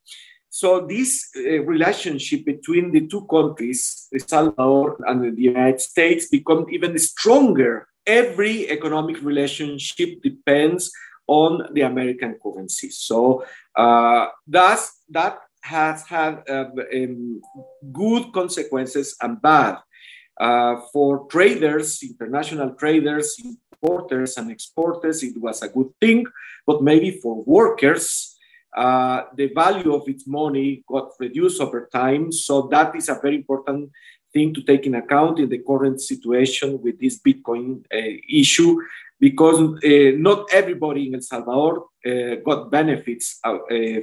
[0.58, 6.66] so this uh, relationship between the two countries, El Salvador and the United States, become
[6.72, 7.88] even stronger.
[8.08, 10.92] Every economic relationship depends
[11.28, 12.90] on the American currency.
[12.90, 13.46] So
[13.76, 17.40] uh, thus, that has had uh, um,
[17.94, 19.78] good consequences and bad.
[20.42, 26.26] Uh, for traders, international traders, importers and exporters, it was a good thing,
[26.66, 28.37] but maybe for workers,
[28.78, 32.32] uh, the value of its money got reduced over time.
[32.32, 33.90] So that is a very important
[34.32, 38.80] thing to take in account in the current situation with this Bitcoin uh, issue
[39.20, 43.58] because uh, not everybody in El Salvador uh, got benefits uh,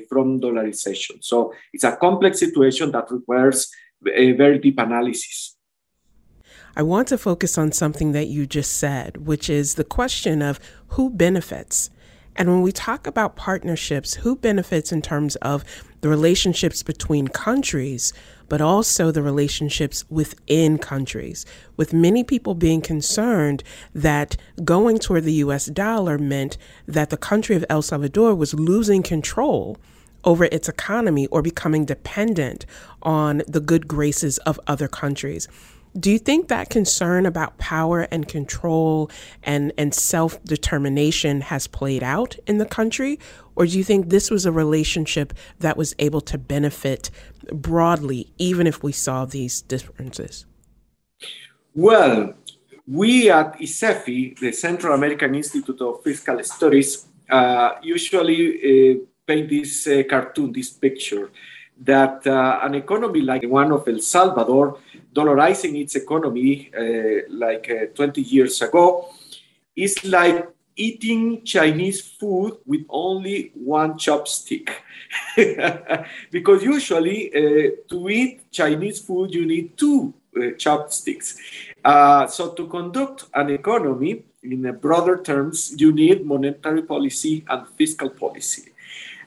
[0.09, 1.23] from dollarization.
[1.23, 3.71] So it's a complex situation that requires
[4.13, 5.57] a very deep analysis.
[6.77, 10.59] I want to focus on something that you just said, which is the question of
[10.89, 11.91] who benefits.
[12.37, 15.65] And when we talk about partnerships, who benefits in terms of
[16.01, 18.13] the relationships between countries,
[18.49, 23.63] but also the relationships within countries, with many people being concerned
[23.95, 29.03] that going toward the US dollar meant that the country of El Salvador was losing
[29.03, 29.79] control
[30.25, 32.67] over its economy or becoming dependent
[33.03, 35.49] on the good graces of other countries.
[35.99, 39.11] Do you think that concern about power and control
[39.45, 43.21] and, and self determination has played out in the country?
[43.55, 47.11] Or do you think this was a relationship that was able to benefit
[47.53, 50.47] broadly, even if we saw these differences?
[51.75, 52.35] Well,
[52.87, 59.87] we at ICEFI, the Central American Institute of Fiscal Studies, uh, usually uh, paint this
[59.87, 61.31] uh, cartoon, this picture,
[61.81, 64.79] that uh, an economy like the one of El Salvador,
[65.15, 69.09] dollarizing its economy uh, like uh, 20 years ago,
[69.77, 74.71] is like eating Chinese food with only one chopstick.
[76.31, 81.39] because usually uh, to eat Chinese food, you need two uh, chopsticks.
[81.85, 88.11] Uh, so to conduct an economy, in broader terms, you need monetary policy and fiscal
[88.11, 88.73] policy.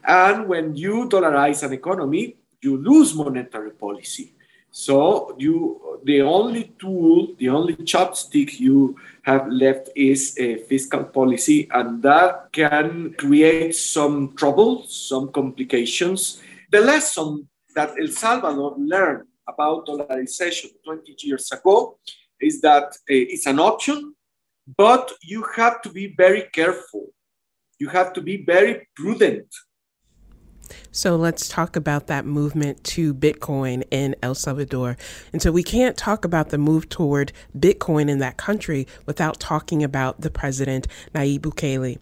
[0.04, 4.34] And when you dollarize an economy, you lose monetary policy.
[4.80, 11.68] So you, the only tool, the only chopstick you have left is a fiscal policy,
[11.72, 16.44] and that can create some trouble, some complications.
[16.72, 21.98] The lesson that El Salvador learned about dollarization 20 years ago
[22.40, 24.14] is that uh, it's an option,
[24.78, 27.08] but you have to be very careful.
[27.80, 29.48] You have to be very prudent
[30.92, 34.98] so let's talk about that movement to Bitcoin in El Salvador.
[35.32, 39.84] And so we can't talk about the move toward Bitcoin in that country without talking
[39.84, 42.00] about the president, Nayib Bukele.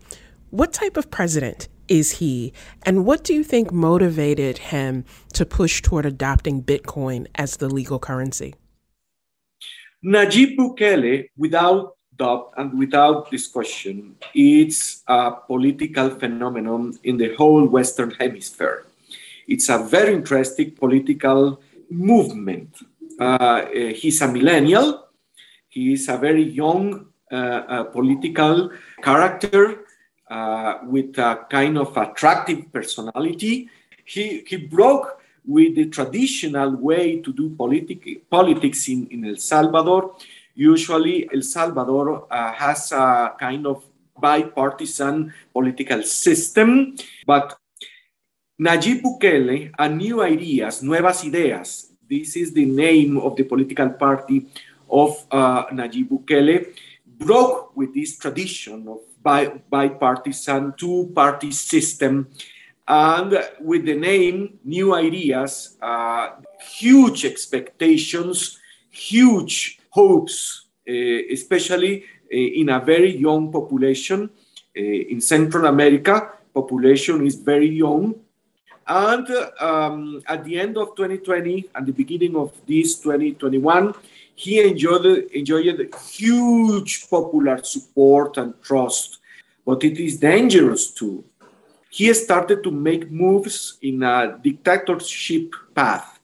[0.49, 2.53] What type of president is he?
[2.83, 7.99] And what do you think motivated him to push toward adopting Bitcoin as the legal
[7.99, 8.55] currency?
[10.05, 18.11] Nayib Bukele, without doubt and without discussion, it's a political phenomenon in the whole Western
[18.11, 18.85] Hemisphere.
[19.47, 22.77] It's a very interesting political movement.
[23.19, 25.07] Uh, he's a millennial.
[25.69, 29.85] He is a very young uh, uh, political character
[30.29, 33.69] uh, with a kind of attractive personality.
[34.03, 40.15] He, he broke with the traditional way to do politic, politics in, in El Salvador
[40.55, 43.83] Usually, El Salvador uh, has a kind of
[44.17, 46.95] bipartisan political system,
[47.27, 47.59] but
[48.59, 54.47] Nayib Bukele and New Ideas, Nuevas Ideas, this is the name of the political party
[54.89, 56.73] of uh, Bukele,
[57.05, 62.29] broke with this tradition of bi- bipartisan two-party system
[62.87, 66.29] and with the name New Ideas, uh,
[66.61, 74.29] huge expectations, huge hopes, eh, especially eh, in a very young population
[74.75, 78.13] eh, in Central America, population is very young.
[78.87, 79.27] And
[79.59, 83.93] um, at the end of 2020 and the beginning of this 2021,
[84.35, 89.19] he enjoyed, enjoyed huge popular support and trust,
[89.65, 91.23] but it is dangerous too.
[91.89, 96.19] He started to make moves in a dictatorship path.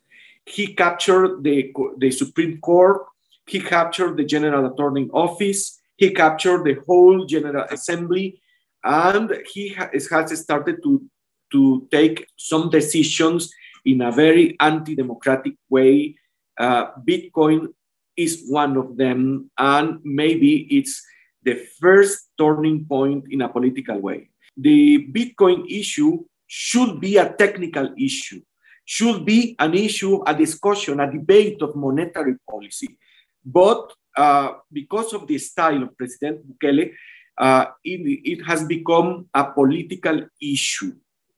[0.46, 3.06] He captured the, the Supreme Court,
[3.52, 8.42] he captured the General Attorney Office, he captured the whole General Assembly,
[8.84, 10.08] and he has
[10.40, 11.04] started to,
[11.52, 13.52] to take some decisions
[13.84, 16.16] in a very anti democratic way.
[16.58, 17.68] Uh, Bitcoin
[18.16, 21.04] is one of them, and maybe it's
[21.44, 24.30] the first turning point in a political way.
[24.56, 28.42] The Bitcoin issue should be a technical issue,
[28.86, 32.98] should be an issue, a discussion, a debate of monetary policy.
[33.46, 36.92] But uh, because of the style of President Bukele,
[37.38, 40.94] uh, it, it has become a political issue,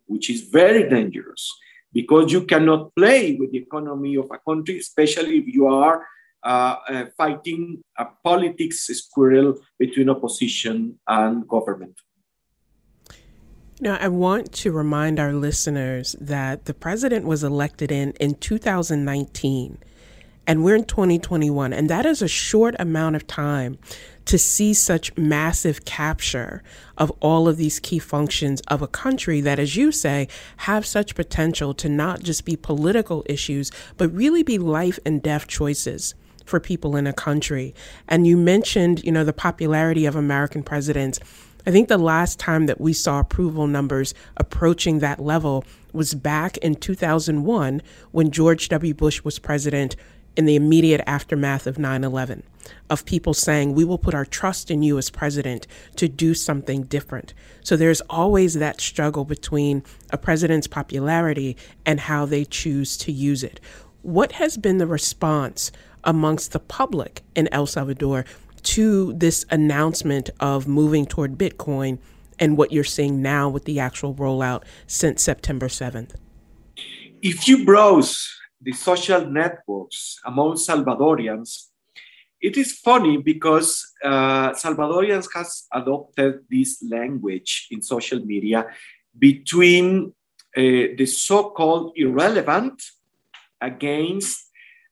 [0.05, 1.49] which is very dangerous
[1.93, 6.05] because you cannot play with the economy of a country, especially if you are
[6.43, 11.95] uh, uh, fighting a politics squirrel between opposition and government.
[13.79, 19.77] Now, I want to remind our listeners that the president was elected in in 2019
[20.45, 23.77] and we're in 2021 and that is a short amount of time
[24.25, 26.63] to see such massive capture
[26.97, 30.27] of all of these key functions of a country that as you say
[30.57, 35.47] have such potential to not just be political issues but really be life and death
[35.47, 36.15] choices
[36.45, 37.73] for people in a country.
[38.07, 41.19] And you mentioned, you know, the popularity of American presidents.
[41.65, 45.63] I think the last time that we saw approval numbers approaching that level
[45.93, 47.81] was back in 2001
[48.11, 48.93] when George W.
[48.93, 49.95] Bush was president
[50.35, 52.43] in the immediate aftermath of 9 11,
[52.89, 56.83] of people saying, We will put our trust in you as president to do something
[56.83, 57.33] different.
[57.61, 63.43] So there's always that struggle between a president's popularity and how they choose to use
[63.43, 63.59] it.
[64.01, 65.71] What has been the response
[66.03, 68.25] amongst the public in El Salvador
[68.63, 71.99] to this announcement of moving toward Bitcoin
[72.39, 76.15] and what you're seeing now with the actual rollout since September 7th?
[77.21, 78.29] If you browse
[78.63, 81.67] the social networks among Salvadorians,
[82.41, 88.65] it is funny because uh, Salvadorians has adopted this language in social media
[89.17, 90.13] between
[90.55, 90.61] uh,
[90.97, 92.81] the so-called irrelevant
[93.61, 94.51] against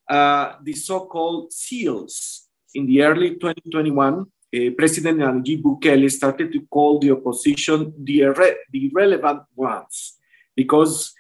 [0.10, 2.48] uh, the so-called seals.
[2.74, 8.56] In the early 2021, uh, President Nayib Bukele started to call the opposition the, irre-
[8.72, 10.18] the irrelevant ones
[10.56, 11.14] because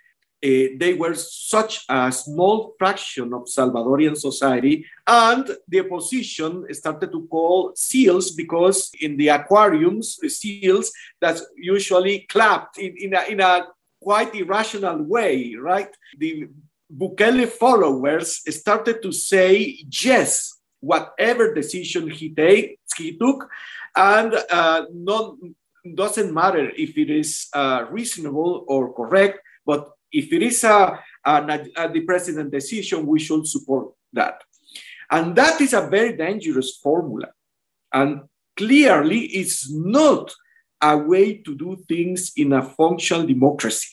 [0.43, 7.27] uh, they were such a small fraction of Salvadorian society, and the opposition started to
[7.27, 13.39] call seals because in the aquariums, the seals that usually clapped in, in, a, in
[13.39, 13.67] a
[14.01, 15.95] quite irrational way, right?
[16.17, 16.47] The
[16.91, 23.47] Bukele followers started to say yes, whatever decision he, take, he took,
[23.95, 25.35] and uh, not,
[25.95, 31.67] doesn't matter if it is uh, reasonable or correct, but if it is a, a,
[31.77, 34.41] a, the president decision, we should support that.
[35.09, 37.29] And that is a very dangerous formula.
[37.93, 38.21] And
[38.55, 40.33] clearly, it's not
[40.81, 43.89] a way to do things in a functional democracy.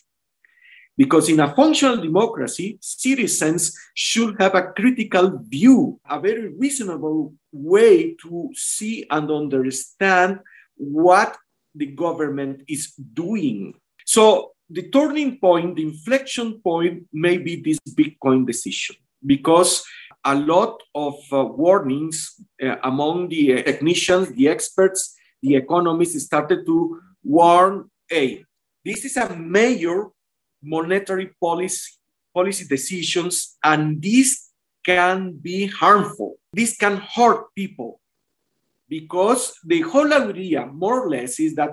[0.97, 8.15] Because in a functional democracy, citizens should have a critical view, a very reasonable way
[8.23, 10.41] to see and understand
[10.77, 11.37] what
[11.75, 13.75] the government is doing.
[14.05, 19.85] So the turning point, the inflection point may be this Bitcoin decision, because
[20.25, 27.01] a lot of uh, warnings uh, among the technicians, the experts, the economists started to
[27.23, 28.45] warn, hey,
[28.85, 30.09] this is a major
[30.63, 31.93] monetary policy,
[32.35, 34.51] policy decisions, and this
[34.85, 36.37] can be harmful.
[36.53, 38.01] This can hurt people
[38.89, 41.71] because the whole idea, more or less, is that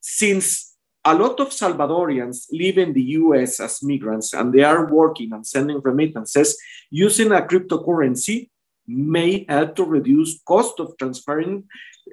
[0.00, 5.32] since a lot of Salvadorians live in the US as migrants and they are working
[5.32, 6.58] and sending remittances,
[6.90, 8.50] using a cryptocurrency
[8.86, 11.64] may help to reduce cost of transferring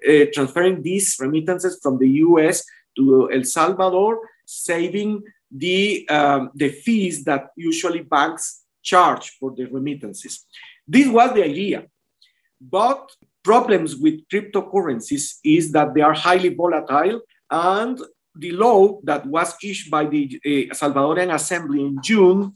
[0.08, 2.64] uh, transferring these remittances from the US
[2.98, 10.46] to El Salvador, saving the, um, the fees that usually banks charge for the remittances.
[10.88, 11.86] This was the idea.
[12.60, 13.12] But
[13.44, 18.00] problems with cryptocurrencies is that they are highly volatile and
[18.38, 22.54] the law that was issued by the uh, Salvadorian Assembly in June,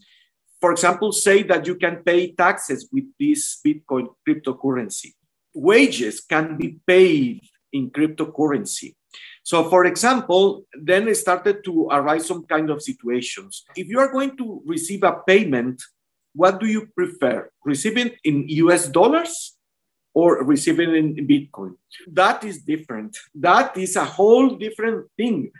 [0.60, 5.14] for example, say that you can pay taxes with this Bitcoin cryptocurrency.
[5.54, 7.40] Wages can be paid
[7.72, 8.94] in cryptocurrency.
[9.42, 13.64] So, for example, then it started to arise some kind of situations.
[13.74, 15.82] If you are going to receive a payment,
[16.34, 17.50] what do you prefer?
[17.64, 19.56] Receiving in US dollars
[20.14, 21.74] or receiving in Bitcoin?
[22.12, 23.16] That is different.
[23.34, 25.50] That is a whole different thing.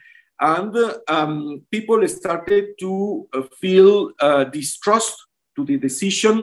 [0.41, 0.75] And
[1.09, 5.15] um, people started to uh, feel uh, distrust
[5.57, 6.43] to the decision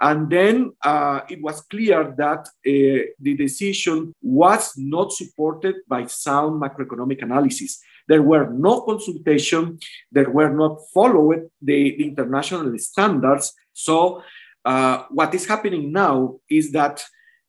[0.00, 6.62] and then uh, it was clear that uh, the decision was not supported by sound
[6.62, 7.80] macroeconomic analysis.
[8.06, 9.78] There were no consultation,
[10.12, 13.52] there were not followed the international standards.
[13.72, 14.22] So
[14.64, 17.04] uh, what is happening now is that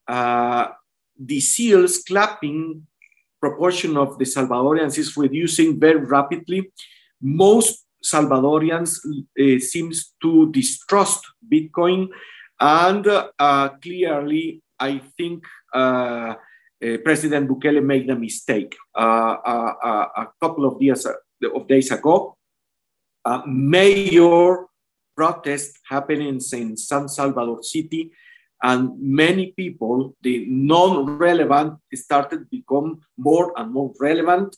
[0.08, 0.70] uh,
[1.20, 2.88] the seals clapping
[3.40, 6.72] proportion of the Salvadorians is reducing very rapidly.
[7.22, 12.10] Most Salvadorians uh, seems to distrust Bitcoin
[12.60, 16.36] and uh, clearly, I think uh, uh,
[17.04, 18.76] President Bukele made a mistake.
[18.96, 22.36] a couple of days, of days ago,
[23.26, 24.66] a major
[25.16, 26.40] protest happening in
[26.78, 28.12] San Salvador City,
[28.62, 34.56] and many people, the non-relevant, started to become more and more relevant,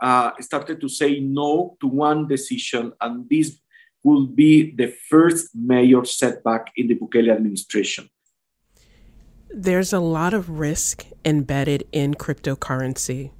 [0.00, 3.58] uh, started to say no to one decision, and this
[4.04, 8.08] will be the first major setback in the Bukele administration.
[9.54, 13.32] There's a lot of risk embedded in cryptocurrency.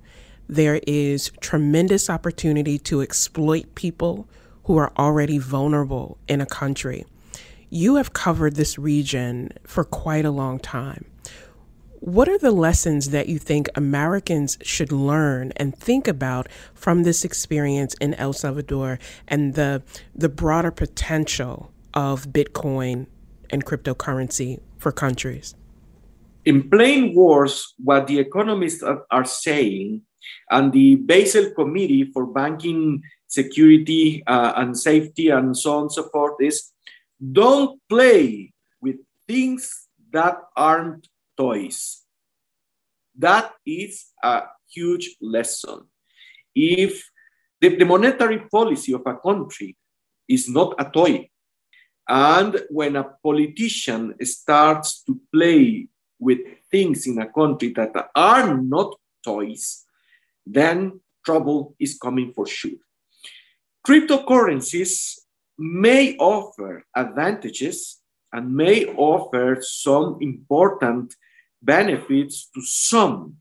[0.47, 4.29] There is tremendous opportunity to exploit people
[4.65, 7.07] who are already vulnerable in a country.
[7.75, 11.07] You have covered this region for quite a long time.
[12.01, 17.25] What are the lessons that you think Americans should learn and think about from this
[17.25, 19.83] experience in El Salvador and the
[20.15, 23.07] the broader potential of Bitcoin
[23.49, 25.55] and cryptocurrency for countries?
[26.45, 30.03] In plain words, what the economists are, saying
[30.51, 36.11] and the Basel Committee for Banking Security uh, and Safety and so on and so
[36.11, 36.72] forth is
[37.31, 38.97] don't play with
[39.27, 41.07] things that aren't
[41.37, 42.03] toys.
[43.17, 45.87] That is a huge lesson.
[46.55, 47.09] If
[47.61, 49.77] the, the monetary policy of a country
[50.29, 51.29] is not a toy,
[52.09, 58.95] and when a politician starts to play with things in a country that are not
[59.25, 59.85] toys,
[60.45, 62.79] then trouble is coming for sure.
[63.87, 65.19] Cryptocurrencies
[65.59, 68.01] may offer advantages
[68.33, 71.15] and may offer some important
[71.61, 73.37] benefits to some.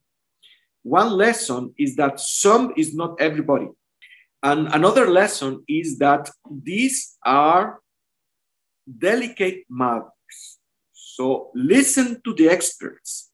[0.84, 3.70] One lesson is that some is not everybody.
[4.44, 7.80] And another lesson is that these are
[8.98, 10.60] delicate matters.
[10.94, 13.30] So listen to the experts.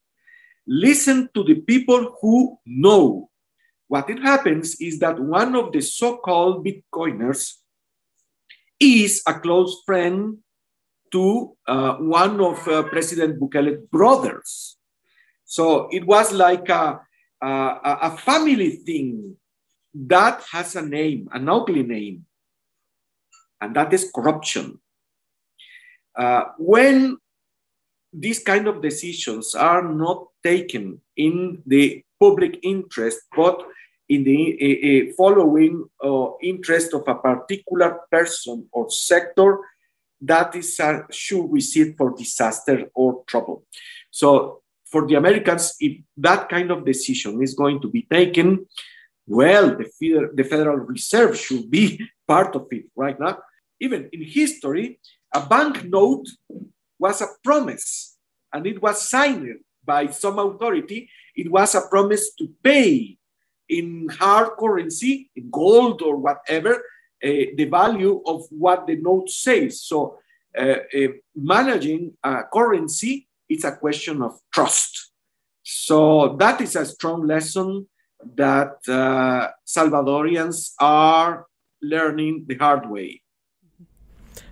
[0.67, 3.29] Listen to the people who know.
[3.87, 7.53] What it happens is that one of the so-called Bitcoiners
[8.79, 10.37] is a close friend
[11.11, 14.77] to uh, one of uh, President Bukele's brothers.
[15.45, 16.99] So it was like a,
[17.41, 19.37] a, a, family thing
[19.93, 22.25] that has a name, an ugly name,
[23.61, 24.79] and that is corruption.
[26.17, 27.17] Uh, when
[28.11, 33.63] these kind of decisions are not taken in the public interest, but
[34.09, 39.59] in the uh, following uh, interest of a particular person or sector,
[40.21, 43.63] that is a sure receipt for disaster or trouble.
[44.09, 48.65] So for the Americans, if that kind of decision is going to be taken,
[49.27, 53.39] well, the, the Federal Reserve should be part of it right now.
[53.79, 54.99] Even in history,
[55.33, 56.27] a banknote
[56.97, 58.17] was a promise
[58.53, 61.09] and it was signed by some authority.
[61.35, 63.17] It was a promise to pay
[63.69, 66.75] in hard currency, in gold or whatever,
[67.23, 69.81] uh, the value of what the note says.
[69.81, 70.19] So
[70.57, 75.11] uh, uh, managing a currency is a question of trust.
[75.63, 77.87] So that is a strong lesson
[78.35, 81.45] that uh, Salvadorians are
[81.81, 83.21] learning the hard way.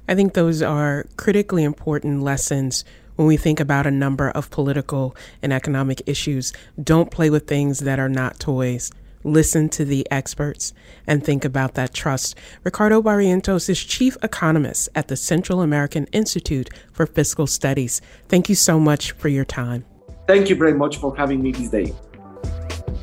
[0.08, 2.86] I think those are critically important lessons
[3.16, 6.54] when we think about a number of political and economic issues.
[6.82, 8.92] Don't play with things that are not toys
[9.26, 10.74] listen to the experts,
[11.06, 12.38] and think about that trust.
[12.64, 18.02] Ricardo Barrientos is chief economist at the Central American Institute for Fiscal Studies.
[18.30, 19.84] Thank you so much for your time.
[20.28, 21.94] Thank you very much for having me this day.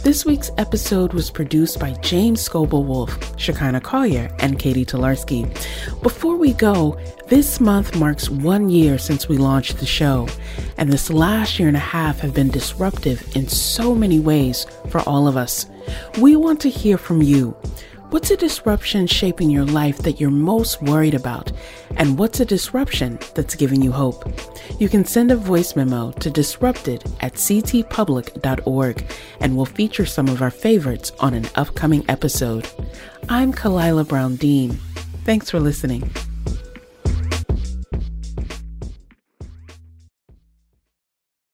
[0.03, 5.45] This week's episode was produced by James Scoble Wolf, Shekinah Collier, and Katie Tolarski.
[6.03, 6.99] Before we go,
[7.29, 10.27] this month marks one year since we launched the show,
[10.77, 15.01] and this last year and a half have been disruptive in so many ways for
[15.03, 15.67] all of us.
[16.19, 17.57] We want to hear from you.
[18.13, 21.51] What's a disruption shaping your life that you're most worried about?
[21.97, 24.31] And what's a disruption that's giving you hope?
[24.79, 29.11] You can send a voice memo to disrupted at ctpublic.org
[29.41, 32.69] and we'll feature some of our favorites on an upcoming episode.
[33.31, 34.73] I'm Khalilah Brown Dean.
[35.25, 36.13] Thanks for listening.